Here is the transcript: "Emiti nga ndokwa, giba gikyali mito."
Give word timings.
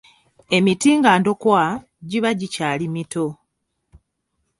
"Emiti 0.57 0.89
nga 0.97 1.11
ndokwa, 1.19 1.63
giba 2.09 2.29
gikyali 2.39 2.85
mito." 2.93 3.25